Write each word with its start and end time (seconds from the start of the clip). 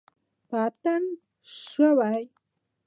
په 0.49 0.57
اتڼ 0.67 1.01
شوي 1.67 2.21